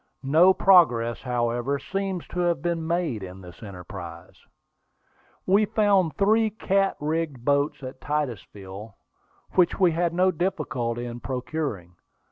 No 0.23 0.51
progress, 0.51 1.21
however, 1.21 1.77
seems 1.77 2.25
to 2.29 2.39
have 2.39 2.63
been 2.63 2.87
made 2.87 3.21
in 3.21 3.39
the 3.41 3.55
enterprise. 3.63 4.33
We 5.45 5.65
found 5.65 6.17
three 6.17 6.49
cat 6.49 6.97
rigged 6.99 7.45
boats 7.45 7.83
at 7.83 8.01
Titusville, 8.01 8.95
which 9.51 9.79
we 9.79 9.91
had 9.91 10.11
no 10.15 10.31
difficulty 10.31 11.05
in 11.05 11.19
procuring. 11.19 11.97